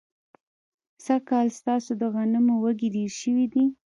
[1.05, 3.65] سږ کال ستاسو د غنمو وږي ډېر ښه دي.